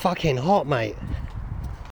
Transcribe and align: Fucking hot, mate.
Fucking 0.00 0.38
hot, 0.38 0.66
mate. 0.66 0.96